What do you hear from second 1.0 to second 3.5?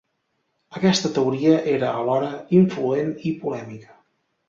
teoria era alhora influent i